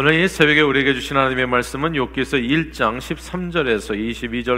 [0.00, 3.98] 오늘 이 새벽에 우리에게 주신 하나님의 말씀은 욥기서 1장 13절에서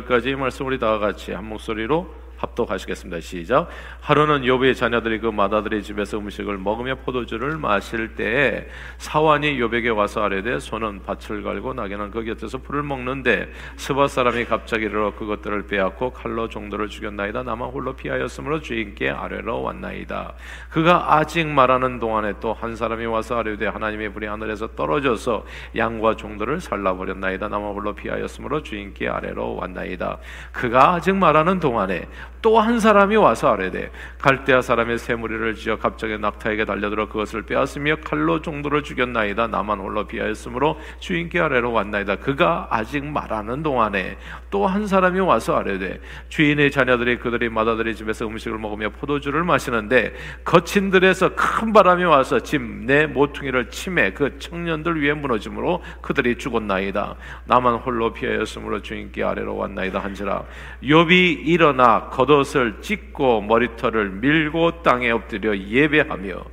[0.04, 2.14] 22절까지의 말씀 우리 다 같이 한 목소리로
[2.60, 3.20] 합독하시겠습니다.
[3.20, 3.68] 시작.
[4.00, 8.66] 하루는 욥의 자녀들이 그 마다들의 집에서 음식을 먹으며 포도주를 마실 때에
[8.98, 14.84] 사환이 욥에게 와서 아뢰되 소는 밭을 갈고 나귀는 그 곁에서 풀을 먹는데 스바 사람이 갑자기
[14.84, 17.42] 일어 그것들을 빼앗고 칼로 종도를 죽였나이다.
[17.42, 20.34] 나만 홀로 피하였으므로 주인께 아뢰러 왔나이다.
[20.70, 25.44] 그가 아직 말하는 동안에 또 한 사람이 와서 아뢰되 하나님의 불이 하늘에서 떨어져서
[25.76, 27.48] 양과 종들을 살라버렸나이다.
[27.48, 30.18] 나만 홀로 피하였으므로 주인께 아뢰러 왔나이다.
[30.52, 32.06] 그가 아직 말하는 동안에
[32.42, 33.90] 또한 사람이 와서 아뢰되
[34.20, 39.48] 갈대아 사람의 새 무리를 지어 갑자기 낙타에게 달려들어 그것을 빼앗으며 칼로 종도를 죽였나이다.
[39.48, 42.16] 나만 홀로 비하였으므로 주인께 아래로 왔나이다.
[42.16, 44.16] 그가 아직 말하는 동안에
[44.50, 50.90] 또 한 사람이 와서 아뢰되 주인의 자녀들이 그들이 마다들의 집에서 음식을 먹으며 포도주를 마시는데 거친
[50.90, 57.16] 들에서 큰 바람이 와서 집 내 모퉁이를 침해 그 청년들 위에 무너짐으로 그들이 죽었나이다.
[57.46, 60.44] 나만 홀로 피하였으므로 주인께 아래로 왔나이다 한지라.
[60.82, 66.44] 욥이 일어나 겉 겉옷을 찢고 머리털을 밀고 땅에 엎드려 예배하며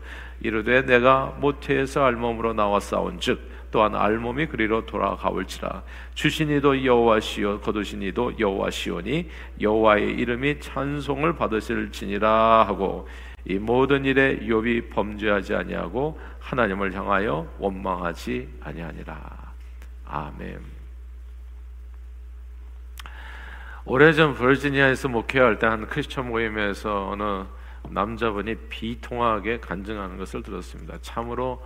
[0.42, 5.84] 이르되 내가 모태에서 알몸으로 나와 싸운 즉 또한 알몸이 그리로 돌아가올지라
[6.16, 9.30] 주신이도 여호와시오 거두신이도 여호와시오니
[9.62, 13.08] 여호와의 이름이 찬송을 받으실지니라 하고
[13.46, 19.54] 이 모든 일에 욥이 범죄하지 아니하고 하나님을 향하여 원망하지 아니하니라
[20.06, 20.77] 아멘.
[23.90, 27.46] 오래전 버지니아에서 목회할 때 한 크리스천 모임에서 어느
[27.90, 30.98] 남자분이 비통하게 간증하는 것을 들었습니다.
[31.02, 31.66] 참으로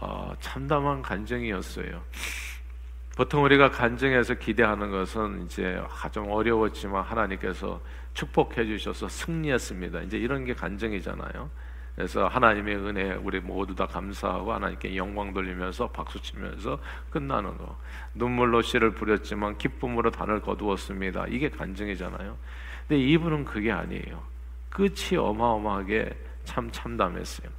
[0.00, 2.02] 어, 참담한 간증이었어요.
[3.18, 5.78] 보통 우리가 간증해서 기대하는 것은 이제
[6.10, 7.82] 좀 어려웠지만 하나님께서
[8.14, 10.00] 축복해 주셔서 승리했습니다.
[10.02, 11.50] 이제 이런 게 간증이잖아요.
[11.94, 16.78] 그래서 하나님의 은혜 우리 모두 다 감사하고 하나님께 영광 돌리면서 박수 치면서
[17.10, 17.76] 끝나는 거.
[18.14, 21.26] 눈물로 씨를 뿌렸지만 기쁨으로 단을 거두었습니다.
[21.28, 22.36] 이게 간증이잖아요.
[22.88, 24.22] 근데 이분은 그게 아니에요.
[24.70, 27.50] 끝이 어마어마하게 참 참담했어요.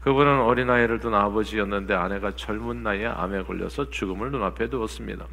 [0.00, 5.26] 그분은 어린아이를 둔 아버지였는데 아내가 젊은 나이에 암에 걸려서 죽음을 눈앞에 두었습니다.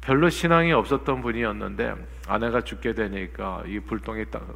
[0.00, 1.94] 별로 신앙이 없었던 분이었는데
[2.28, 4.46] 아내가 죽게 되니까 이 불똥이 딱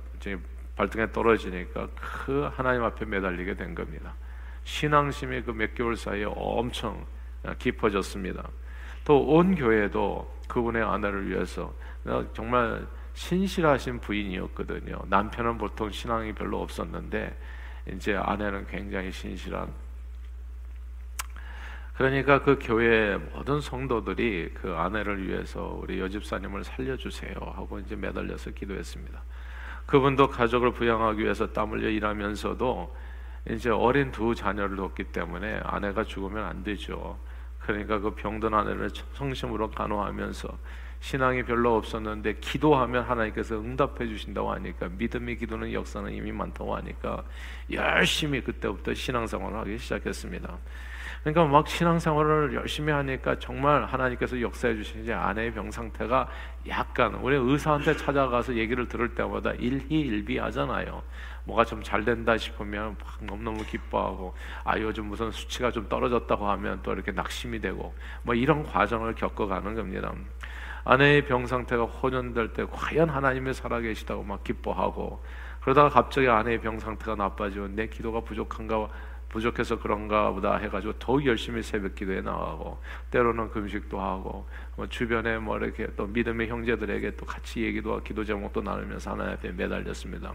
[0.80, 4.14] 발등에 떨어지니까 그 하나님 앞에 매달리게 된 겁니다.
[4.64, 7.04] 신앙심이 그 몇 개월 사이에 엄청
[7.58, 8.48] 깊어졌습니다.
[9.04, 11.74] 또 온 교회도 그분의 아내를 위해서
[12.32, 15.02] 정말 신실하신 부인이었거든요.
[15.08, 17.36] 남편은 보통 신앙이 별로 없었는데
[17.92, 19.70] 이제 아내는 굉장히 신실한
[21.96, 29.22] 그러니까 그 교회 모든 성도들이 그 아내를 위해서 우리 여집사님을 살려주세요 하고 이제 매달려서 기도했습니다.
[29.90, 32.96] 그분도 가족을 부양하기 위해서 땀 흘려 일하면서도
[33.50, 37.18] 이제 어린 두 자녀를 뒀기 때문에 아내가 죽으면 안 되죠.
[37.58, 40.48] 그러니까 그 병든 아내를 성심으로 간호하면서
[41.00, 47.24] 신앙이 별로 없었는데 기도하면 하나님께서 응답해 주신다고 하니까 믿음의 기도는 역사는 이미 많다고 하니까
[47.72, 50.56] 열심히 그때부터 신앙생활을 하기 시작했습니다.
[51.22, 56.28] 그러니까 막 신앙생활을 열심히 하니까 정말 하나님께서 역사해 주시지 아내의 병 상태가
[56.68, 61.02] 약간 우리 의사한테 찾아가서 얘기를 들을 때마다 일희일비 하잖아요.
[61.44, 66.80] 뭐가 좀 잘 된다 싶으면 막 너무너무 기뻐하고 아 요즘 무슨 수치가 좀 떨어졌다고 하면
[66.82, 70.12] 또 이렇게 낙심이 되고 뭐 이런 과정을 겪어가는 겁니다.
[70.84, 75.22] 아내의 병 상태가 호전될 때 과연 하나님이 살아계시다고 막 기뻐하고
[75.60, 78.88] 그러다가 갑자기 아내의 병 상태가 나빠지고 내 기도가 부족한가
[79.30, 82.78] 부족해서 그런가 보다 해가지고 더욱 열심히 새벽 기도에 나가고
[83.10, 84.46] 때로는 금식도 하고
[84.76, 89.32] 뭐 주변에 뭐 이렇게 또 믿음의 형제들에게 또 같이 얘기도 하고 기도 제목도 나누면서 하나님
[89.34, 90.34] 앞에 매달렸습니다.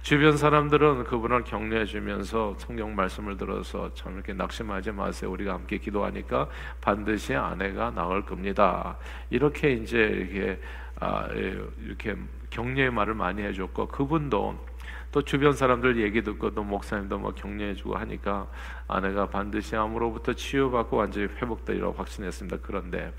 [0.00, 5.30] 주변 사람들은 그분을 격려해 주면서 성경 말씀을 들어서 참 이렇게 낙심하지 마세요.
[5.30, 6.48] 우리가 함께 기도하니까
[6.80, 8.96] 반드시 아내가 나을 겁니다.
[9.30, 10.60] 이렇게 이제 이렇게
[11.00, 12.16] 아, 예, 이렇게
[12.50, 14.71] 격려의 말을 많이 해줬고 그분도
[15.12, 18.48] 또 주변 사람들 얘기 듣고 또 목사님도 뭐 격려해주고 하니까
[18.88, 22.56] 아내가 반드시 암으로부터 치유받고 완전히 회복되리라고 확신했습니다.
[22.62, 23.12] 그런데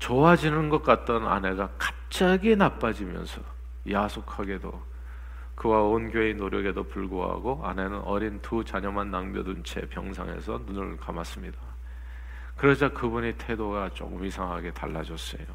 [0.00, 3.40] 좋아지는 것 같던 아내가 갑자기 나빠지면서
[3.88, 4.82] 야속하게도
[5.54, 11.56] 그와 온 교회의 노력에도 불구하고 아내는 어린 두 자녀만 남겨둔 채 병상에서 눈을 감았습니다.
[12.56, 15.46] 그러자 그분의 태도가 조금 이상하게 달라졌어요.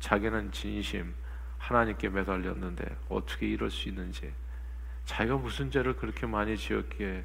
[0.00, 1.14] 자기는 진심,
[1.64, 4.30] 하나님께 매달렸는데 어떻게 이럴 수 있는지
[5.06, 7.24] 자기가 무슨 죄를 그렇게 많이 지었기에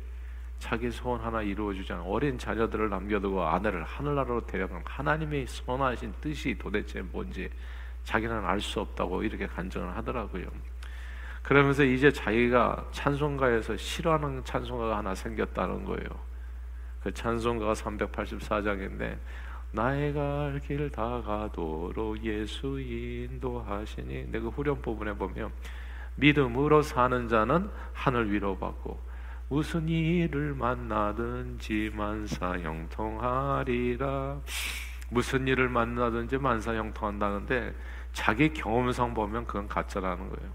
[0.59, 7.01] 자기 소원 하나 이루어주지 않은 어린 자녀들을 남겨두고 아내를 하늘나라로 데려간 하나님의 선하신 뜻이 도대체
[7.01, 7.49] 뭔지
[8.05, 10.47] 자기는 알 수 없다고 이렇게 간증을 하더라고요.
[11.43, 16.07] 그러면서 이제 자기가 찬송가에서 싫어하는 찬송가가 하나 생겼다는 거예요.
[17.03, 19.17] 그 찬송가가 384장인데
[19.71, 25.51] 나의 갈 길 다 가도록 예수 인도하시니 내가 그 후렴 부분에 보면
[26.15, 28.99] 믿음으로 사는 자는 하늘 위로 받고
[29.47, 34.39] 무슨 일을 만나든지 만사 형통하리라
[35.09, 37.73] 무슨 일을 만나든지 만사 형통한다는데
[38.13, 40.51] 자기 경험상 보면 그건 가짜라는 거예요.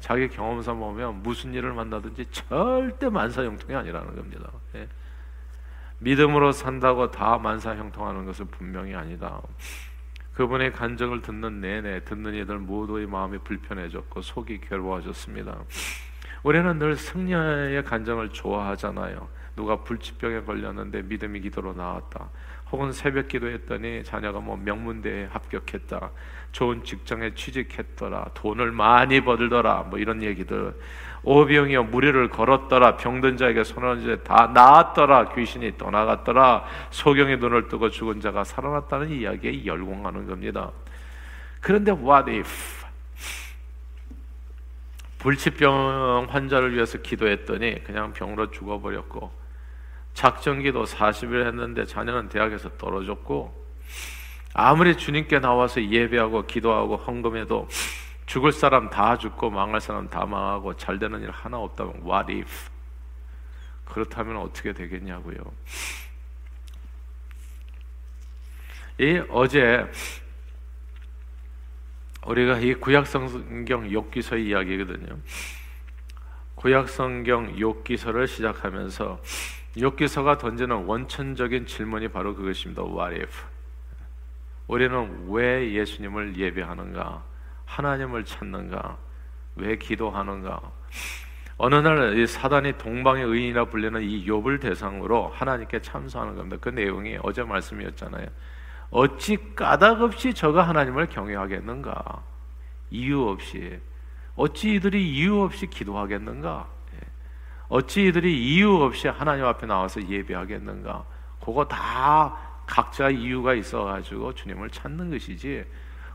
[0.00, 4.50] 자기 경험상 보면 무슨 일을 만나든지 절대 만사 형통이 아니라는 겁니다.
[4.76, 4.86] 예.
[6.00, 9.40] 믿음으로 산다고 다 만사 형통하는 것은 분명히 아니다.
[10.34, 15.58] 그분의 간증을 듣는 내내 듣는 이들 모두의 마음이 불편해졌고 속이 괴로워졌습니다.
[16.44, 19.28] 우리는 늘 승려의 간증을 좋아하잖아요.
[19.56, 22.28] 누가 불치병에 걸렸는데 믿음이 기도로 나왔다.
[22.70, 26.10] 혹은 새벽 기도했더니 자녀가 뭐 명문대에 합격했다.
[26.52, 28.30] 좋은 직장에 취직했더라.
[28.34, 29.86] 돈을 많이 벌더라.
[29.90, 30.78] 뭐 이런 얘기들.
[31.22, 32.96] 오병이어 무리를 걸었더라.
[32.96, 35.34] 병든 자에게 손을 이제 다 나았더라.
[35.34, 36.64] 귀신이 떠나갔더라.
[36.90, 40.70] 소경의 눈을 뜨고 죽은 자가 살아났다는 이야기에 열공하는 겁니다.
[41.60, 42.78] 그런데 what if?
[45.18, 49.32] 불치병 환자를 위해서 기도했더니 그냥 병으로 죽어버렸고
[50.14, 53.66] 작정기도 40일 했는데 자녀는 대학에서 떨어졌고
[54.54, 57.68] 아무리 주님께 나와서 예배하고 기도하고 헌금해도
[58.28, 62.70] 죽을 사람 다 죽고 망할 사람 다 망하고 잘 되는 일 하나 없다면 what if?
[63.86, 65.38] 그렇다면 어떻게 되겠냐고요.
[69.00, 69.90] 이 어제
[72.26, 75.18] 우리가 이 구약성경 욥기서의 이야기거든요.
[76.56, 79.22] 구약성경 욥기서를 시작하면서
[79.76, 82.82] 욥기서가 던지는 원천적인 질문이 바로 그것입니다.
[82.82, 83.32] What if?
[84.66, 87.27] 우리는 왜 예수님을 예배하는가?
[87.68, 88.96] 하나님을 찾는가?
[89.56, 90.60] 왜 기도하는가?
[91.58, 96.56] 어느 날 사단이 동방의 의인이라 불리는 이 욥을 대상으로 하나님께 참소하는 겁니다.
[96.60, 98.26] 그 내용이 어제 말씀이었잖아요.
[98.90, 102.22] 어찌 까닭 없이 저가 하나님을 경외하겠는가?
[102.90, 103.78] 이유 없이
[104.34, 106.66] 어찌 이들이 이유 없이 기도하겠는가?
[106.94, 106.98] 예.
[107.68, 111.04] 어찌 이들이 이유 없이 하나님 앞에 나와서 예배하겠는가?
[111.44, 115.64] 그거 다 각자 이유가 있어가지고 주님을 찾는 것이지.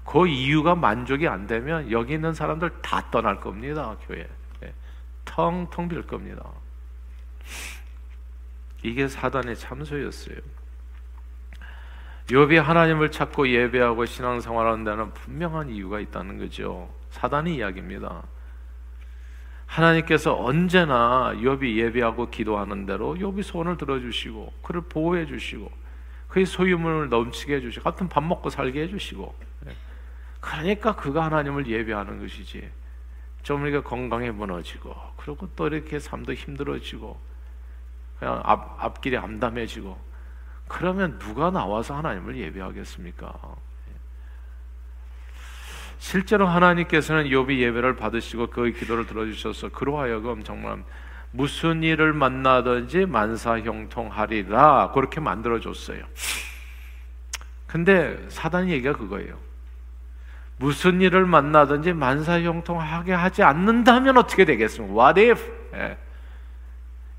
[0.06, 3.96] 그 이유가 만족이 안 되면 여기 있는 사람들 다 떠날 겁니다.
[4.06, 4.28] 교회.
[4.64, 4.74] 예.
[5.26, 6.44] 텅텅 빌 겁니다.
[8.84, 10.38] 이게 사단의 참소였어요.
[12.28, 16.94] 욥이 하나님을 찾고 예배하고 신앙생활하는 데는 분명한 이유가 있다는 거죠.
[17.10, 18.24] 사단의 이야기입니다.
[19.66, 25.72] 하나님께서 언제나 욥이 예배하고 기도하는 대로 욥이 손을 들어주시고 그를 보호해 주시고
[26.28, 29.36] 그의 소유물을 넘치게 해 주시고 같은 밥 먹고 살게 해 주시고
[29.68, 29.76] 예.
[30.54, 32.70] 그러니까 그가 하나님을 예배하는 것이지.
[33.42, 37.20] 좀 우리가 건강에 무너지고, 그리고 또 이렇게 삶도 힘들어지고,
[38.20, 40.00] 그냥 앞, 앞길이 암담해지고,
[40.68, 43.34] 그러면 누가 나와서 하나님을 예배하겠습니까?
[45.98, 50.84] 실제로 하나님께서는 욥이 예배를 받으시고 그의 기도를 들어주셔서 그로 하여금 정말
[51.32, 56.04] 무슨 일을 만나든지 만사형통하리라 그렇게 만들어 줬어요.
[57.68, 59.53] 근데 사단 얘기가 그거예요.
[60.58, 64.94] 무슨 일을 만나든지 만사형통하게 하지 않는다면 어떻게 되겠습니까?
[64.94, 65.52] What if?
[65.74, 65.98] 예.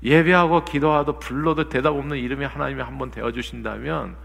[0.03, 4.15] 예배하고 기도하도 불러도 대답 없는 이름이 하나님이 한번 되어 주신다면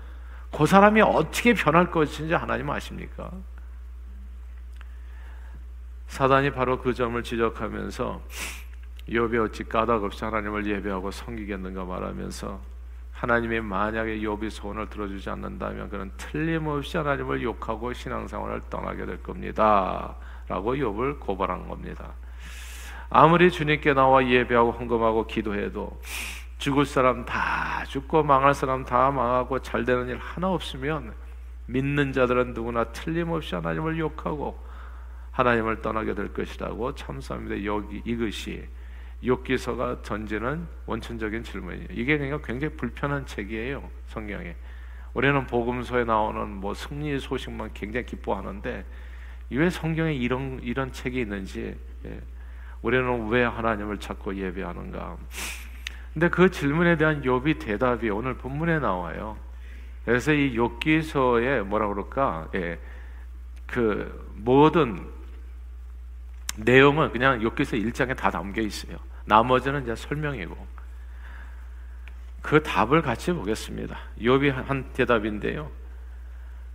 [0.53, 3.31] 그 사람이 어떻게 변할 것인지 하나님 아십니까?
[6.09, 8.21] 사단이 바로 그 점을 지적하면서
[9.09, 12.61] 욥이 어찌 까닭 없이 하나님을 예배하고 섬기겠는가 말하면서
[13.21, 20.17] 하나님이 만약에 욥이 소원을 들어주지 않는다면 그는 틀림없이 하나님을 욕하고 신앙생활을 떠나게 될 겁니다.
[20.49, 22.15] 라고 욥을 고발한 겁니다.
[23.11, 26.01] 아무리 주님께 나와 예배하고 헌금하고 기도해도
[26.57, 31.13] 죽을 사람 다 죽고 망할 사람 다 망하고 잘 되는 일 하나 없으면
[31.67, 34.59] 믿는 자들은 누구나 틀림없이 하나님을 욕하고
[35.33, 37.67] 하나님을 떠나게 될 것이라고 참수합니다.
[37.67, 38.67] 여기 이것이
[39.23, 41.89] 욥기서가 던지는 원천적인 질문이에요.
[41.91, 43.89] 이게 그러니까 굉장히 불편한 책이에요.
[44.09, 44.55] 성경에.
[45.13, 48.85] 우리는 복음서에 나오는 뭐 승리 소식만 굉장히 기뻐하는데
[49.51, 52.21] 왜 성경에 이런 이런 책이 있는지 예.
[52.83, 55.17] 우리는 왜 하나님을 찾고 예배하는가?
[56.15, 59.37] 근데 그 질문에 대한 욥이 대답이 오늘 본문에 나와요.
[60.05, 62.49] 그래서 이 욥기서에 뭐라 그럴까?
[62.55, 62.79] 예.
[63.67, 65.07] 그 모든
[66.57, 68.97] 내용은 그냥 욥기서 1장에 다 담겨 있어요.
[69.31, 70.57] 나머지는 이제 설명이고
[72.43, 73.97] 그 답을 같이 보겠습니다.
[74.21, 75.71] 욥이 한 대답인데요.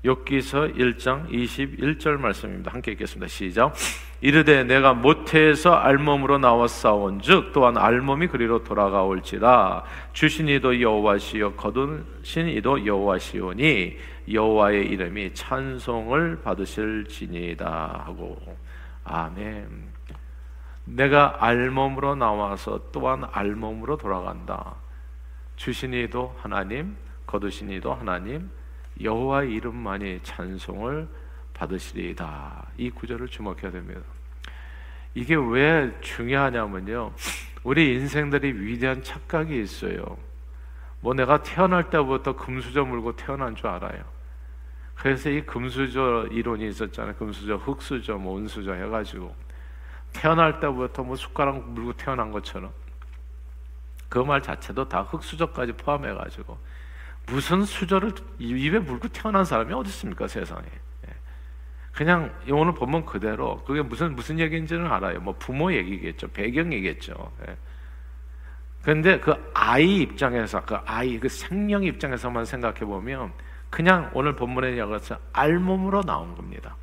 [0.06, 2.72] 욥기서 1장 21절 말씀입니다.
[2.72, 3.28] 함께 읽겠습니다.
[3.28, 3.74] 시작.
[4.22, 9.84] 이르되 내가 모태에서 알몸으로 나왔사온즉 또한 알몸이 그리로 돌아가올지라
[10.14, 13.98] 주신 이도 여호와시요 거두신 이도 여호와시오니
[14.32, 18.40] 여호와의 이름이 찬송을 받으실지니이다 하고
[19.04, 19.95] 아멘.
[20.86, 24.76] 내가 알몸으로 나와서 또한 알몸으로 돌아간다.
[25.56, 28.50] 주신 이도 하나님, 거두신 이도 하나님,
[29.02, 31.08] 여호와의 이름만이 찬송을
[31.54, 32.68] 받으시리이다.
[32.78, 34.02] 이 구절을 주목해야 됩니다.
[35.14, 37.14] 이게 왜 중요하냐면요.
[37.64, 40.18] 우리 인생들이 위대한 착각이 있어요.
[41.00, 44.04] 뭐 내가 태어날 때부터 금수저 물고 태어난 줄 알아요.
[44.96, 47.16] 그래서 이 금수저 이론이 있었잖아요.
[47.16, 49.36] 금수저, 흙수저, 뭐 은수저 해가지고
[50.16, 52.72] 태어날 때부터 뭐 숟가락 물고 태어난 것처럼
[54.10, 56.58] 그 말 자체도 다 흙수저까지 포함해 가지고
[57.28, 60.64] 무슨 수저를 입에 물고 태어난 사람이 어디 있습니까 세상에?
[61.92, 65.22] 그냥 오늘 본문 그대로 그게 무슨 무슨 얘기인지는 알아요.
[65.22, 67.32] 뭐 부모 얘기겠죠, 배경이겠죠.
[67.48, 67.58] 예.
[68.84, 73.32] 그런데 그 아이 입장에서 그 아이 그 생명 입장에서만 생각해 보면
[73.70, 76.76] 그냥 오늘 본문의 이야기가 알몸으로 나온 겁니다.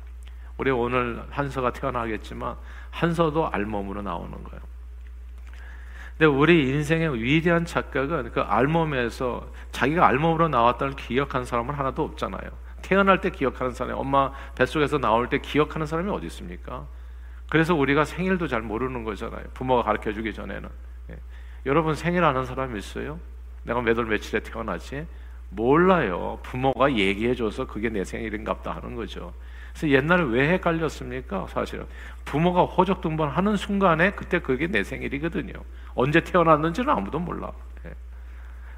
[0.63, 2.55] 우리 오늘 한서가 태어나겠지만
[2.89, 4.61] 한서도 알몸으로 나오는 거예요.
[6.17, 12.49] 근데 우리 인생의 위대한 착각은 그 알몸에서 자기가 알몸으로 나왔다는 기억한 사람은 하나도 없잖아요.
[12.81, 16.87] 태어날 때 기억하는 사람이 엄마 뱃속에서 나올 때 기억하는 사람이 어디 있습니까?
[17.49, 19.43] 그래서 우리가 생일도 잘 모르는 거잖아요.
[19.53, 20.69] 부모가 가르쳐 주기 전에는.
[21.09, 21.17] 예.
[21.65, 23.19] 여러분 생일 아는 사람 있어요?
[23.63, 25.07] 내가 몇 월 며칠에 태어났지?
[25.49, 26.39] 몰라요.
[26.41, 29.33] 부모가 얘기해 줘서 그게 내 생일인갑다 하는 거죠.
[29.73, 31.47] 그래서 옛날에 왜 헷갈렸습니까?
[31.49, 31.85] 사실은
[32.25, 35.53] 부모가 호적 등본하는 순간에 그때 그게 내 생일이거든요.
[35.95, 37.51] 언제 태어났는지는 아무도 몰라.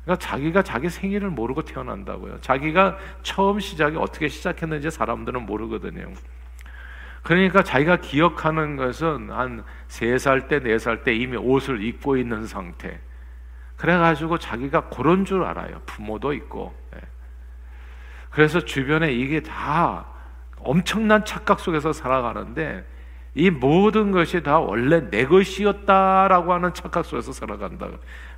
[0.05, 2.39] 그러니까 자기가 자기 생일을 모르고 태어난다고요.
[2.41, 6.13] 자기가 처음 시작이 어떻게 시작했는지 사람들은 모르거든요.
[7.23, 12.99] 그러니까 자기가 기억하는 것은 한세살 때, 네살때 이미 옷을 입고 있는 상태.
[13.77, 15.81] 그래가지고 자기가 그런 줄 알아요.
[15.87, 16.75] 부모도 있고.
[16.95, 16.99] 예.
[18.29, 20.05] 그래서 주변에 이게 다
[20.59, 22.85] 엄청난 착각 속에서 살아가는데
[23.35, 27.87] 이 모든 것이 다 원래 내 것이었다라고 하는 착각 속에서 살아간다.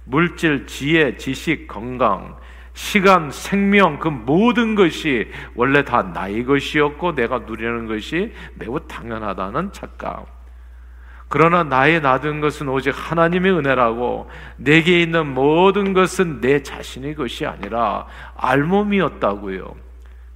[0.04, 2.38] 물질, 지혜, 지식, 건강,
[2.74, 10.26] 시간, 생명, 그 모든 것이 원래 다 나의 것이었고 내가 누리는 것이 매우 당연하다는 착각.
[11.30, 18.08] 그러나 나의 놔둔 것은 오직 하나님의 은혜라고 내게 있는 모든 것은 내 자신의 것이 아니라
[18.36, 19.87] 알몸이었다고요.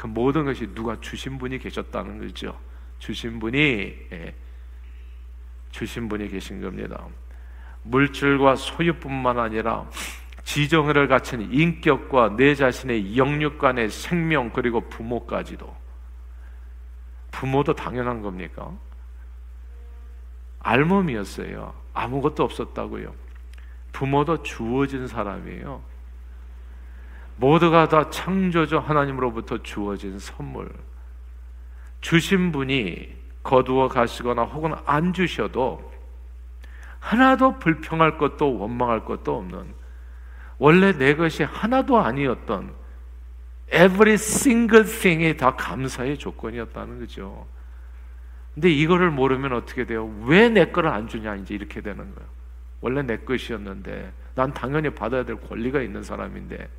[0.02, 2.60] 그 모든 것이 누가 주신 분이 계셨다는 거죠.
[2.98, 3.60] 주신 분이
[4.12, 4.34] 예,
[5.70, 7.06] 주신 분이 계신 겁니다.
[7.84, 9.88] 물질과 소유뿐만 아니라
[10.44, 15.72] 지정을 갖춘 인격과 내 자신의 영육 간의 생명 그리고 부모까지도
[17.30, 18.76] 부모도 당연한 겁니까?
[20.62, 21.76] 알몸이었어요.
[21.94, 23.14] 아무것도 없었다고요.
[23.92, 25.91] 부모도 주어진 사람이에요.
[27.42, 30.72] 모두가 다 창조주 하나님으로부터 주어진 선물.
[32.00, 35.92] 주신 분이 거두어 가시거나 혹은 안 주셔도
[37.00, 39.74] 하나도 불평할 것도 원망할 것도 없는
[40.60, 42.74] 원래 내 것이 하나도 아니었던
[43.74, 47.48] every single thing이 다 감사의 조건이었다는 거죠.
[48.54, 50.14] 근데 이거를 모르면 어떻게 돼요?
[50.26, 52.30] 왜 내 거를 안 주냐 이제 이렇게 되는 거예요.
[52.82, 56.70] 원래 내 것이었는데 난 당연히 받아야 될 권리가 있는 사람인데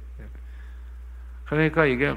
[1.53, 2.17] 그러니까 이게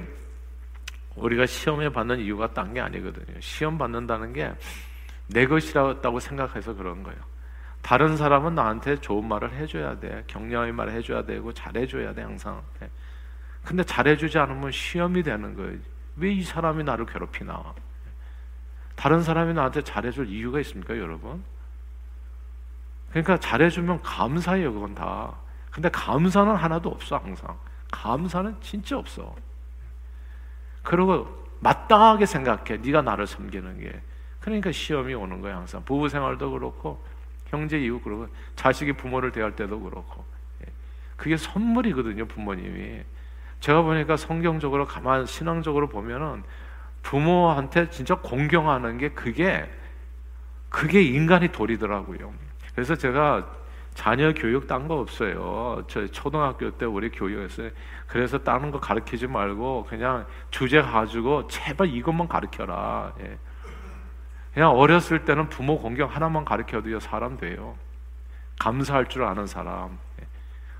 [1.17, 3.39] 우리가 시험에 받는 이유가 딴 게 아니거든요.
[3.41, 4.53] 시험 받는다는 게
[5.27, 7.19] 내 것이라고 생각해서 그런 거예요.
[7.81, 10.23] 다른 사람은 나한테 좋은 말을 해줘야 돼.
[10.27, 12.61] 격려의 말을 해줘야 되고 잘해줘야 돼 항상.
[12.79, 12.89] 네.
[13.63, 15.79] 근데 잘해주지 않으면 시험이 되는 거예요.
[16.15, 17.73] 왜 이 사람이 나를 괴롭히나?
[18.95, 21.43] 다른 사람이 나한테 잘해줄 이유가 있습니까, 여러분?
[23.09, 25.33] 그러니까 잘해주면 감사해요, 그건 다.
[25.71, 27.57] 근데 감사는 하나도 없어, 항상.
[27.91, 29.35] 감사는 진짜 없어.
[30.83, 32.77] 그리고 마땅하게 생각해.
[32.77, 34.01] 네가 나를 섬기는 게.
[34.39, 35.83] 그러니까 시험이 오는 거야 항상.
[35.83, 37.03] 부부 생활도 그렇고
[37.47, 40.23] 형제 이웃 그러고 자식이 부모를 대할 때도 그렇고.
[40.61, 40.71] 예.
[41.15, 43.03] 그게 선물이거든요 부모님이.
[43.59, 46.43] 제가 보니까 성경적으로 가만 신앙적으로 보면은
[47.01, 49.69] 부모한테 진짜 공경하는 게 그게
[50.69, 52.33] 그게 인간의 도리더라고요.
[52.73, 53.49] 그래서 제가
[53.95, 55.83] 자녀 교육 딴 거 없어요.
[55.87, 57.71] 저 초등학교 때 우리 교육했어요.
[58.05, 63.13] 그래서 다른 거 가르치지 말고 그냥 주제 가지고 제발 이것만 가르쳐라.
[63.21, 63.37] 예.
[64.53, 67.75] 그냥 어렸을 때는 부모 공경 하나만 가르쳐도요 사람 돼요.
[68.59, 69.97] 감사할 줄 아는 사람.
[70.21, 70.27] 예.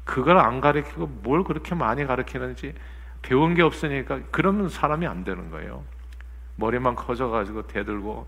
[0.03, 2.75] 그걸 안 가르치고 뭘 그렇게 많이 가르치는지
[3.21, 5.83] 배운 게 없으니까 그러면 사람이 안 되는 거예요.
[6.57, 8.27] 머리만 커져가지고 대들고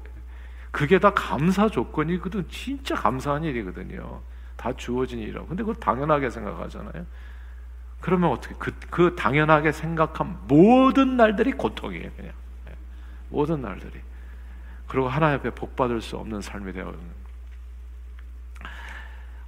[0.72, 2.48] 그게 다 감사 조건이거든.
[2.50, 4.22] 진짜 감사한 일이거든요.
[4.58, 5.48] 다 주어진 일이라고.
[5.48, 7.06] 근데 그걸 당연하게 생각하잖아요.
[8.02, 12.34] 그러면 어떻게 그, 그 당연하게 생각한 모든 날들이 고통이에요, 그냥.
[12.70, 12.76] 예.
[13.30, 14.02] 모든 날들이.
[14.88, 16.94] 그리고 하나님 앞에 복 받을 수 없는 삶이 되어.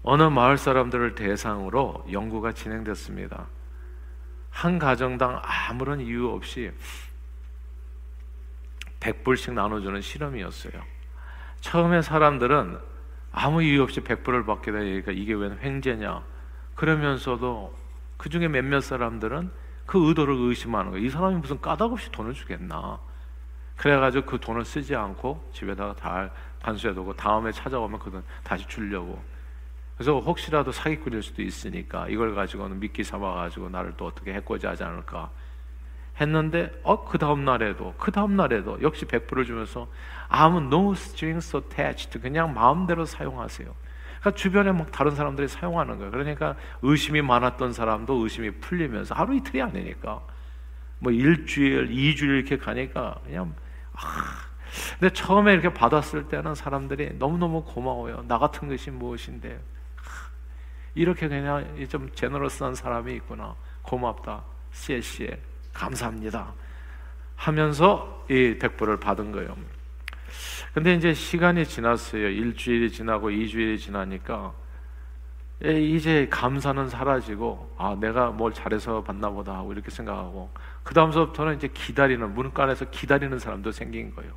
[0.04, 3.48] 어느 마을 사람들을 대상으로 연구가 진행됐습니다.
[4.50, 6.72] 한 가정당 아무런 이유 없이
[9.00, 10.82] 100불씩 나눠주는 실험이었어요.
[11.62, 12.80] 처음에 사람들은
[13.32, 16.24] 아무 이유 없이 100불을 받게 되니까 이게 웬 횡재냐.
[16.76, 17.76] 그러면서도
[18.18, 19.52] 그 중에 몇몇 사람들은
[19.86, 21.06] 그 의도를 의심하는 거예요.
[21.06, 23.00] 이 사람이 무슨 까닭 없이 돈을 주겠나.
[23.78, 29.22] 그래가지고 그 돈을 쓰지 않고 집에다가 다 반수해두고 다음에 찾아오면 그 돈 다시 주려고.
[29.96, 35.30] 그래서 혹시라도 사기꾼일 수도 있으니까 이걸 가지고는 미끼 삼아가지고 나를 또 어떻게 해코지 하지 않을까
[36.20, 39.88] 했는데 어 그 다음 날에도 그 다음 날에도 역시 100불을 주면서
[40.28, 43.74] 아무 no strings attached 그냥 마음대로 사용하세요.
[44.20, 46.12] 그러니까 주변에 막 다른 사람들이 사용하는 거예요.
[46.12, 50.22] 그러니까 의심이 많았던 사람도 의심이 풀리면서 하루 이틀이 아니니까
[51.00, 53.56] 뭐 일주일, 이주일 이렇게 가니까 그냥
[53.94, 54.50] 아
[55.00, 58.24] 근데 처음에 이렇게 받았을 때는 사람들이 너무너무 고마워요.
[58.28, 59.60] 나 같은 것이 무엇인데
[60.96, 63.56] 이렇게 그냥 좀 제너러스한 사람이 있구나.
[63.82, 64.44] 고맙다.
[64.72, 65.40] 씨에
[65.80, 66.54] 감사합니다.
[67.36, 69.56] 하면서 이 백불을 받은 거예요.
[70.74, 72.28] 근데 이제 시간이 지났어요.
[72.28, 74.54] 일주일이 지나고 이주일이 지나니까
[75.62, 80.52] 이제 감사는 사라지고 아 내가 뭘 잘해서 받나 보다 하고 이렇게 생각하고
[80.84, 84.32] 그 다음서부터는 이제 기다리는 문간에서 기다리는 사람도 생긴 거예요.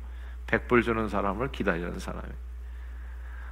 [0.47, 2.33] 백불 주는 사람을 기다리는 사람이.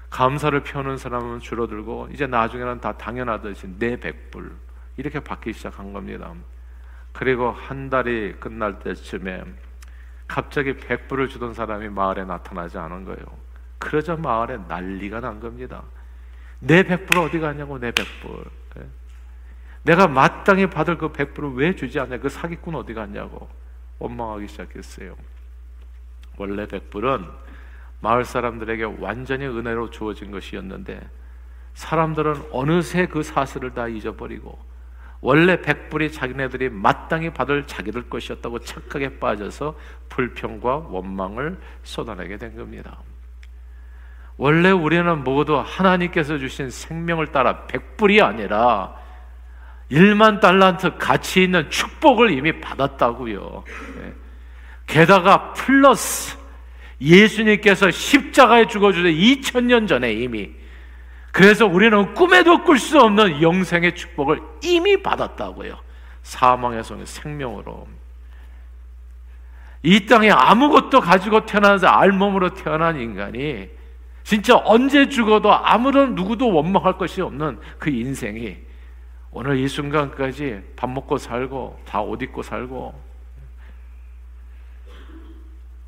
[0.09, 4.51] 감사를 표하는 사람은 줄어들고 이제 나중에는 다 당연하듯이 내 백불
[4.97, 6.33] 이렇게 받기 시작한 겁니다.
[7.13, 9.43] 그리고 한 달이 끝날 때쯤에
[10.27, 13.25] 갑자기 백불을 주던 사람이 마을에 나타나지 않은 거예요.
[13.79, 15.83] 그러자 마을에 난리가 난 겁니다.
[16.59, 18.45] 내 백불 어디 갔냐고 내 백불.
[18.77, 18.87] 예?
[19.83, 22.19] 내가 마땅히 받을 그 백불을 왜 주지 않냐?
[22.19, 23.49] 그 사기꾼 어디 갔냐고
[23.99, 25.15] 원망하기 시작했어요.
[26.37, 27.25] 원래 백불은
[27.99, 31.09] 마을 사람들에게 완전히 은혜로 주어진 것이었는데
[31.73, 34.57] 사람들은 어느새 그 사실을 다 잊어버리고
[35.21, 39.77] 원래 백불이 자기네들이 마땅히 받을 자기들 것이었다고 착각에 빠져서
[40.09, 42.97] 불평과 원망을 쏟아내게 된 겁니다.
[44.37, 48.95] 원래 우리는 모두 하나님께서 주신 생명을 따라 백불이 아니라
[49.91, 53.63] 1만 달란트 가치 있는 축복을 이미 받았다고요.
[53.97, 54.13] 네.
[54.87, 56.37] 게다가 플러스
[56.99, 60.51] 예수님께서 십자가에 죽어주셔 2000년 전에 이미
[61.31, 65.79] 그래서 우리는 꿈에도 꿀 수 없는 영생의 축복을 이미 받았다고요.
[66.23, 67.87] 사망에서 생명으로.
[69.83, 73.69] 이 땅에 아무것도 가지고 태어나서 알몸으로 태어난 인간이
[74.23, 78.57] 진짜 언제 죽어도 아무런 누구도 원망할 것이 없는 그 인생이
[79.31, 82.93] 오늘 이 순간까지 밥 먹고 살고 다 옷 입고 살고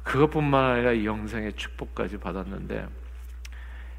[0.01, 2.87] 그것뿐만 아니라 영생의 축복까지 받았는데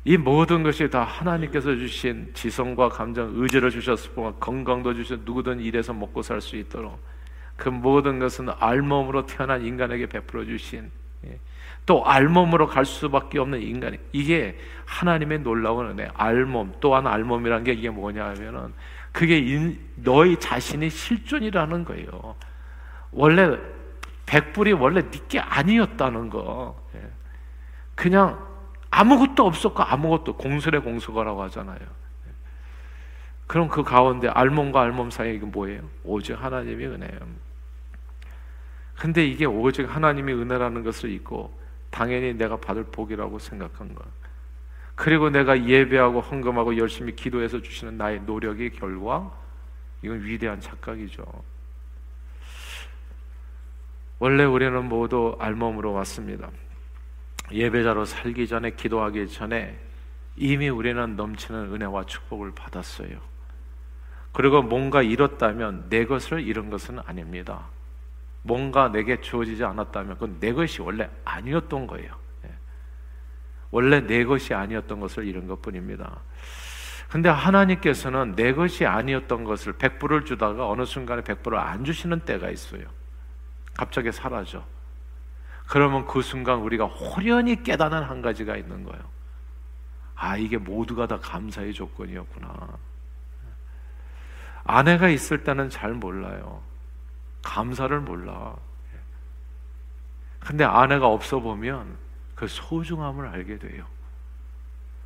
[0.04, 6.20] 이 모든 것이 다 하나님께서 주신 지성과 감정, 의지를 주셨고 건강도 주셔 누구든 일해서 먹고
[6.22, 6.98] 살 수 있도록
[7.56, 10.90] 그 모든 것은 알몸으로 태어난 인간에게 베풀어 주신
[11.26, 11.38] 예.
[11.86, 16.08] 또 알몸으로 갈 수밖에 없는 인간이 이게 하나님의 놀라운 은혜.
[16.14, 18.72] 알몸 또한 알몸이란 게 이게 뭐냐 하면은
[19.12, 22.34] 그게 인, 너희 자신이 실존이라는 거예요.
[23.12, 23.56] 원래
[24.26, 26.82] 백불이 원래 네게 아니었다는 거.
[26.96, 27.00] 예.
[27.94, 28.53] 그냥
[28.94, 31.80] 아무것도 없었고 아무것도 공설의 공수거라고 하잖아요.
[33.46, 35.82] 그럼 그 가운데 알몸과 알몸 사이에 이게 뭐예요?
[36.04, 37.20] 오직 하나님의 은혜예요.
[38.96, 41.52] 근데 이게 오직 하나님의 은혜라는 것을 잊고
[41.90, 44.04] 당연히 내가 받을 복이라고 생각한 거.
[44.94, 49.32] 그리고 내가 예배하고 헌금하고 열심히 기도해서 주시는 나의 노력의 결과
[50.02, 51.24] 이건 위대한 착각이죠.
[54.20, 56.48] 원래 우리는 모두 알몸으로 왔습니다.
[57.52, 59.78] 예배자로 살기 전에 기도하기 전에
[60.36, 63.18] 이미 우리는 넘치는 은혜와 축복을 받았어요.
[64.32, 67.66] 그리고 뭔가 잃었다면 내 것을 잃은 것은 아닙니다.
[68.42, 72.14] 뭔가 내게 주어지지 않았다면 그건 내 것이 원래 아니었던 거예요.
[72.44, 72.50] 예.
[73.70, 76.20] 원래 내 것이 아니었던 것을 잃은 것 뿐입니다.
[77.08, 82.82] 근데 하나님께서는 내 것이 아니었던 것을 백불을 주다가 어느 순간에 백불을 안 주시는 때가 있어요.
[83.74, 84.64] 갑자기 사라져.
[85.66, 89.02] 그러면 그 순간 우리가 호련히 깨닫는 한 가지가 있는 거예요.
[90.14, 92.68] 아, 이게 모두가 다 감사의 조건이었구나.
[94.64, 96.62] 아내가 있을 때는 잘 몰라요.
[97.42, 98.54] 감사를 몰라.
[100.40, 101.96] 근데 아내가 없어 보면
[102.34, 103.86] 그 소중함을 알게 돼요.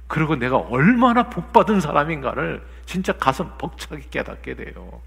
[0.07, 5.01] 그리고 내가 얼마나 복받은 사람인가를 진짜 가슴 벅차게 깨닫게 돼요.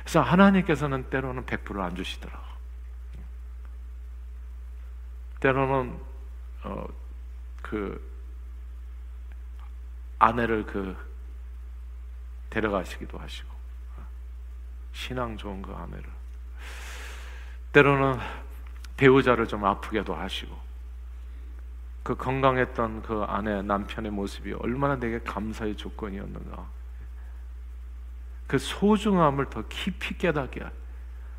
[0.00, 2.53] 그래서 하나님께서는 때로는 100%안 주시더라.
[5.44, 6.00] 때로는
[6.62, 6.86] 어,
[7.60, 8.00] 그
[10.18, 10.96] 아내를 그
[12.48, 13.52] 데려가시기도 하시고
[14.94, 16.04] 신앙 좋은 그 아내를.
[17.72, 18.18] 때로는
[18.96, 20.58] 배우자를 좀 아프게도 하시고
[22.02, 26.66] 그 건강했던 그 아내 남편의 모습이 얼마나 내게 감사의 조건이었는가.
[28.46, 30.64] 그 소중함을 더 깊이 깨닫게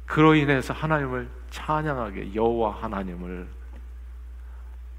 [0.05, 3.64] 그로 인해서 하나님을 찬양하게 여호와 하나님을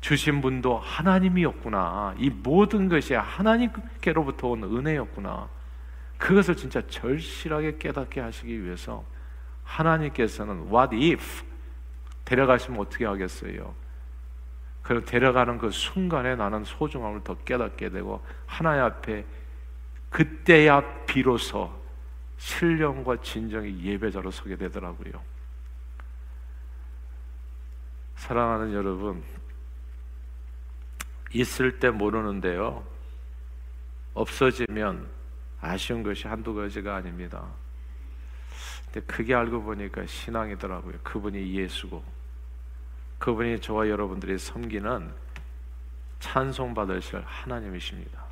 [0.06, 2.14] 주신 분도 하나님이었구나.
[2.16, 5.48] 이 모든 것이 하나님께로부터 온 은혜였구나.
[6.16, 9.04] 그것을 진짜 절실하게 깨닫게 하시기 위해서
[9.64, 11.42] 하나님께서는 what if
[12.24, 13.74] 데려가시면 어떻게 하겠어요?
[14.80, 19.24] 그 데려가는 그 순간에 나는 소중함을 더 깨닫게 되고 하나님 앞에
[20.10, 21.68] 그때야 비로소
[22.38, 25.20] 신령과 진정의 예배자로 서게 되더라고요.
[28.14, 29.24] 사랑하는 여러분,
[31.36, 32.82] 있을 때 모르는데요.
[34.14, 35.06] 없어지면
[35.60, 37.44] 아쉬운 것이 한두 가지가 아닙니다.
[38.86, 40.98] 근데 그게 알고 보니까 신앙이더라고요.
[41.02, 42.02] 그분이 예수고,
[43.18, 45.12] 그분이 저와 여러분들이 섬기는
[46.20, 48.24] 찬송받으실 하나님이십니다.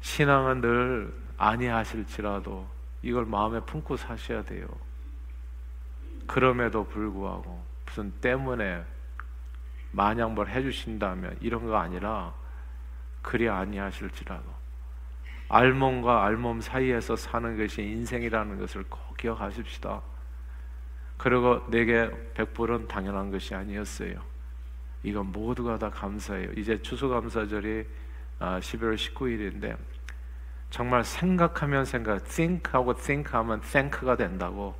[0.00, 2.66] 신앙은 늘 아니하실지라도
[3.02, 4.66] 이걸 마음에 품고 사셔야 돼요.
[6.26, 8.82] 그럼에도 불구하고 무슨 때문에
[9.92, 12.34] 만약 뭘 해주신다면 이런 거 아니라
[13.22, 14.44] 그리 아니하실지라도
[15.48, 20.02] 알몸과 알몸 사이에서 사는 것이 인생이라는 것을 꼭 기억하십시다.
[21.16, 24.20] 그리고 내게 백불은 당연한 것이 아니었어요.
[25.02, 26.50] 이건 모두가 다 감사해요.
[26.56, 27.86] 이제 추수감사절이
[28.38, 29.76] 11월 아, 19일인데
[30.70, 34.74] 정말 생각하면 생각, think하고 think하면 thank가 된다고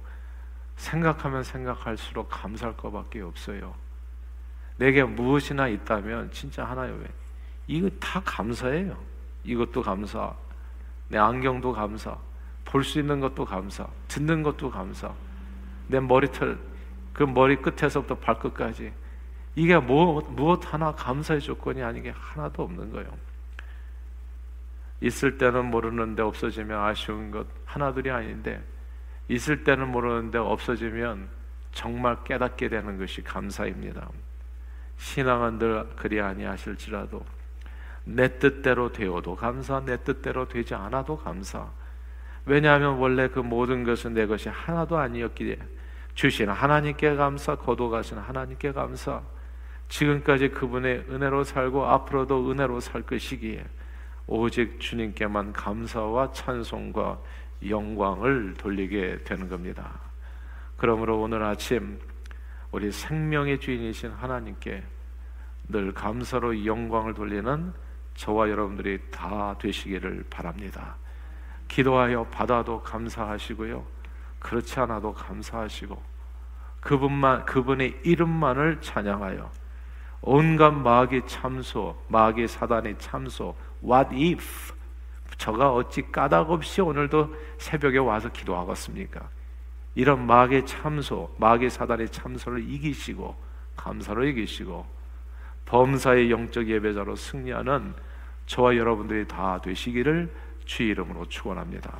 [0.76, 3.74] 생각하면 생각할수록 감사할 것밖에 없어요.
[4.78, 6.98] 내게 무엇이나 있다면 진짜 하나요.
[7.66, 8.96] 이거 다 감사해요.
[9.44, 10.34] 이것도 감사.
[11.08, 12.16] 내 안경도 감사.
[12.64, 13.86] 볼 수 있는 것도 감사.
[14.08, 15.12] 듣는 것도 감사.
[15.88, 16.58] 내 머리털
[17.12, 18.92] 그 머리 끝에서부터 발끝까지
[19.54, 23.08] 이게 뭐, 무엇 하나 감사의 조건이 아닌 게 하나도 없는 거예요.
[25.00, 28.62] 있을 때는 모르는데 없어지면 아쉬운 것 하나둘이 아닌데
[29.28, 31.28] 있을 때는 모르는데 없어지면
[31.72, 34.08] 정말 깨닫게 되는 것이 감사입니다.
[34.98, 37.24] 신앙은 늘 그리 아니하실지라도
[38.04, 41.66] 내 뜻대로 되어도 감사, 내 뜻대로 되지 않아도 감사.
[42.44, 45.58] 왜냐하면 원래 그 모든 것은 내 것이 하나도 아니었기에
[46.14, 49.20] 주신 하나님께 감사, 거둬가신 하나님께 감사.
[49.88, 53.64] 지금까지 그분의 은혜로 살고 앞으로도 은혜로 살 것이기에
[54.26, 57.18] 오직 주님께만 감사와 찬송과
[57.68, 60.00] 영광을 돌리게 되는 겁니다.
[60.76, 61.98] 그러므로 오늘 아침
[62.76, 64.82] 우리 생명의 주인이신 하나님께
[65.70, 67.72] 늘 감사로 영광을 돌리는
[68.16, 70.96] 저와 여러분들이 다 되시기를 바랍니다.
[71.68, 73.82] 기도하여 받아도 감사하시고요.
[74.38, 76.02] 그렇지 않아도 감사하시고
[76.82, 79.50] 그분만 그분의 이름만을 찬양하여
[80.20, 84.74] 온갖 마귀 참소, 마귀 사단의 참소, what if
[85.38, 89.35] 저가 어찌 까닭 없이 오늘도 새벽에 와서 기도하겠습니까?
[89.96, 93.34] 이런 마귀의 참소, 마귀 사단의 참소를 이기시고
[93.76, 94.86] 감사로 이기시고
[95.64, 97.94] 범사의 영적 예배자로 승리하는
[98.44, 100.30] 저와 여러분들이 다 되시기를
[100.66, 101.98] 주 이름으로 축원합니다.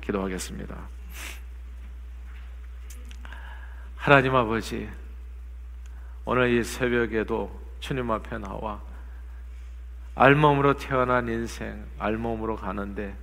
[0.00, 0.76] 기도하겠습니다.
[3.96, 4.88] 하나님 아버지,
[6.24, 8.80] 오늘 이 새벽에도 주님 앞에 나와
[10.14, 13.16] 알몸으로 태어난 인생, 알몸으로 가는데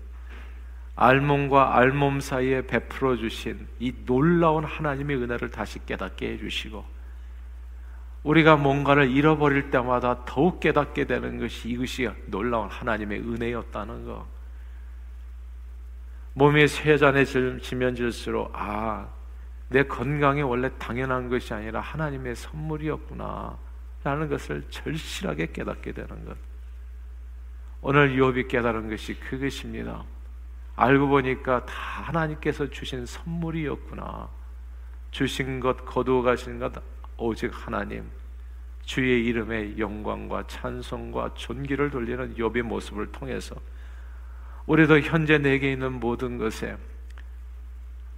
[1.02, 6.86] 알몸과 알몸 사이에 베풀어 주신 이 놀라운 하나님의 은혜를 다시 깨닫게 해주시고
[8.24, 14.28] 우리가 뭔가를 잃어버릴 때마다 더욱 깨닫게 되는 것이 이것이 놀라운 하나님의 은혜였다는 거.
[16.34, 19.08] 몸이 쇠잔해지면 질수록 아,
[19.70, 23.58] 내 건강이 원래 당연한 것이 아니라 하나님의 선물이었구나
[24.04, 26.36] 라는 것을 절실하게 깨닫게 되는 것.
[27.80, 30.04] 오늘 유업이 깨달은 것이 그것입니다.
[30.80, 34.30] 알고 보니까 다 하나님께서 주신 선물이었구나.
[35.12, 36.72] 주신 것, 거두어 가신 것
[37.18, 38.10] 오직 하나님.
[38.84, 43.56] 주의 이름의 영광과 찬송과 존귀를 돌리는 욥의 모습을 통해서
[44.68, 46.78] 우리도 현재 내게 있는 모든 것에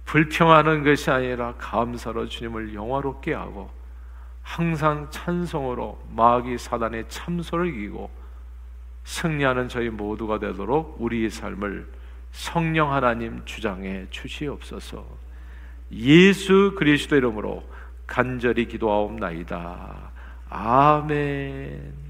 [0.04, 3.70] 불평하는 것이 아니라 감사로 주님을 영화롭게 하고
[4.42, 8.08] 항상 찬송으로 마귀 사단의 참소를 이기고
[9.02, 12.01] 승리하는 저희 모두가 되도록 우리의 삶을
[12.32, 15.06] 성령 하나님 주장해 주시옵소서.
[15.92, 17.62] 예수 그리스도 이름으로
[18.06, 20.10] 간절히 기도하옵나이다.
[20.48, 22.01] 아멘.